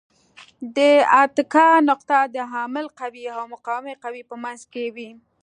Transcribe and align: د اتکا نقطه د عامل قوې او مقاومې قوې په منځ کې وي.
د 0.75 0.77
اتکا 1.23 1.67
نقطه 1.89 2.19
د 2.35 2.37
عامل 2.53 2.85
قوې 2.99 3.25
او 3.37 3.41
مقاومې 3.53 3.95
قوې 4.03 4.21
په 4.29 4.35
منځ 4.43 4.61
کې 4.73 4.85
وي. 4.95 5.09